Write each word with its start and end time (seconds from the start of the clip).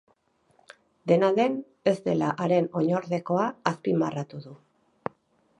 Dena 1.11 1.29
den, 1.41 1.59
ez 1.93 1.95
dela 2.07 2.31
haren 2.45 2.71
oinordekoa 2.81 3.47
azpimarratu 3.73 4.43
du. 4.49 4.59